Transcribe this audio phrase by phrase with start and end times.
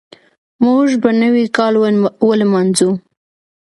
[0.65, 1.73] موږ به نوی کال
[2.29, 2.89] ولمانځو.